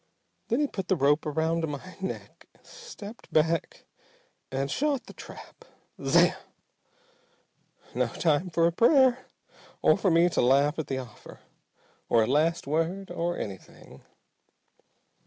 Then 0.47 0.61
he 0.61 0.65
put 0.65 0.87
the 0.87 0.95
rope 0.95 1.27
around 1.27 1.67
my 1.67 1.95
neck, 2.01 2.47
stepped 2.63 3.31
back 3.31 3.85
and 4.51 4.71
shot 4.71 5.05
the 5.05 5.13
trap. 5.13 5.63
Zamm! 5.99 6.35
No 7.93 8.07
time 8.07 8.49
for 8.49 8.65
a 8.65 8.71
prayer 8.71 9.27
or 9.83 9.95
for 9.99 10.09
me 10.09 10.27
to 10.29 10.41
laugh 10.41 10.79
at 10.79 10.87
the 10.87 10.97
offer! 10.97 11.41
or 12.09 12.23
a 12.23 12.25
last 12.25 12.65
word 12.65 13.11
or 13.11 13.37
anything. 13.37 14.01